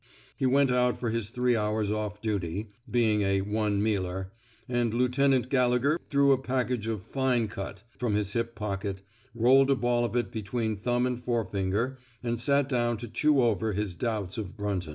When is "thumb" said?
10.75-11.05